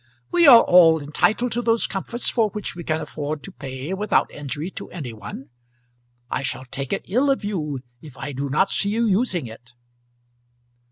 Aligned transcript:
"We 0.31 0.47
are 0.47 0.61
all 0.63 0.99
entitled 0.99 1.51
to 1.51 1.61
those 1.61 1.85
comforts 1.85 2.27
for 2.27 2.49
which 2.49 2.75
we 2.75 2.83
can 2.83 3.01
afford 3.01 3.43
to 3.43 3.51
pay 3.51 3.93
without 3.93 4.31
injury 4.33 4.71
to 4.71 4.89
any 4.89 5.13
one. 5.13 5.51
I 6.27 6.41
shall 6.41 6.65
take 6.65 6.91
it 6.91 7.05
ill 7.07 7.29
of 7.29 7.43
you 7.45 7.81
if 8.01 8.17
I 8.17 8.31
do 8.31 8.49
not 8.49 8.71
see 8.71 8.89
you 8.89 9.05
using 9.05 9.45
it." 9.45 9.73